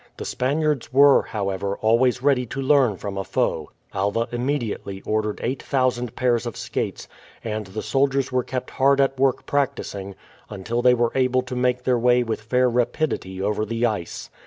The 0.17 0.25
Spaniards 0.25 0.91
were, 0.91 1.21
however, 1.21 1.77
always 1.77 2.23
ready 2.23 2.47
to 2.47 2.59
learn 2.59 2.97
from 2.97 3.19
a 3.19 3.23
foe. 3.23 3.69
Alva 3.93 4.27
immediately 4.31 5.01
ordered 5.01 5.39
eight 5.43 5.61
thousand 5.61 6.15
pairs 6.15 6.47
of 6.47 6.57
skates, 6.57 7.07
and 7.43 7.67
the 7.67 7.83
soldiers 7.83 8.31
were 8.31 8.43
kept 8.43 8.71
hard 8.71 8.99
at 8.99 9.19
work 9.19 9.45
practicing 9.45 10.15
until 10.49 10.81
they 10.81 10.95
were 10.95 11.11
able 11.13 11.43
to 11.43 11.55
make 11.55 11.83
their 11.83 11.99
way 11.99 12.23
with 12.23 12.41
fair 12.41 12.67
rapidity 12.67 13.39
over 13.43 13.63
the 13.63 13.85
ice. 13.85 14.31